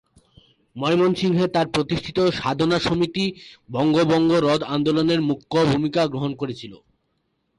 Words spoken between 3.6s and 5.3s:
বঙ্গভঙ্গ রদ আন্দোলনের